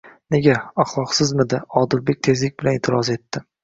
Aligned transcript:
Nega? 0.35 0.55
Axloqsizmidi? 0.85 1.61
Odilbek 1.85 2.25
tezlik 2.31 2.61
bilan 2.61 2.83
e'tiroz 2.83 3.19
etdi: 3.19 3.49